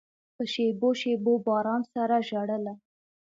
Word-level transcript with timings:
په 0.35 0.43
شېبو، 0.53 0.89
شېبو 1.01 1.33
باران 1.45 1.81
سره 1.93 2.15
ژړله 2.27 2.73